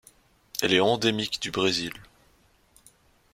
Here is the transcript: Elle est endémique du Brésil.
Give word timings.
Elle 0.63 0.73
est 0.73 0.79
endémique 0.79 1.39
du 1.43 1.51
Brésil. 1.51 1.93